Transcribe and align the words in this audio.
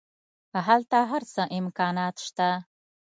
هلته 0.67 0.97
هر 1.11 1.23
څه 1.33 1.43
امکانات 1.59 2.15
شته. 2.25 2.49